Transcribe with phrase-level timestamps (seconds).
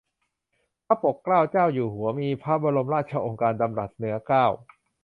[0.85, 4.45] พระปกเกล้าเจ้าอยู่หัว มีพระบรมราชโองการดำรัสเหนือเกล้า